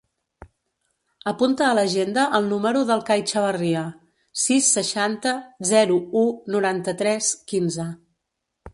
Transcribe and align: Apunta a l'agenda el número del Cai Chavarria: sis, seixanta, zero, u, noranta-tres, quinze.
Apunta 1.31 1.65
a 1.65 1.75
l'agenda 1.79 2.23
el 2.39 2.47
número 2.55 2.81
del 2.93 3.05
Cai 3.11 3.25
Chavarria: 3.33 3.85
sis, 4.47 4.73
seixanta, 4.81 5.37
zero, 5.77 6.03
u, 6.27 6.29
noranta-tres, 6.57 7.33
quinze. 7.53 7.93